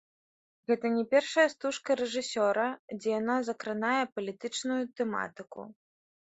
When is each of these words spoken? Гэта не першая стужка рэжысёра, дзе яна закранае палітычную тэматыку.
Гэта 0.69 0.85
не 0.93 1.01
першая 1.11 1.43
стужка 1.53 1.97
рэжысёра, 2.01 2.63
дзе 2.97 3.09
яна 3.19 3.37
закранае 3.51 4.01
палітычную 4.17 4.81
тэматыку. 4.97 5.61